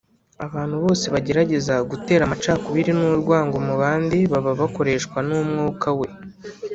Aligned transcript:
abantu 0.45 0.75
bose 0.83 1.05
bagerageza 1.13 1.75
gutera 1.91 2.21
amacakubiri 2.25 2.91
n’urwangano 2.93 3.63
mu 3.67 3.75
bandi 3.81 4.17
baba 4.31 4.51
bakoreshwa 4.61 5.17
n’umwuka 5.27 5.89
we 5.99 6.07